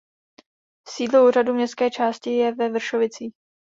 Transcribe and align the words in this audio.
Sídlo 0.89 1.27
úřadu 1.27 1.53
městské 1.53 1.91
části 1.91 2.29
je 2.31 2.55
ve 2.55 2.69
Vršovicích. 2.69 3.33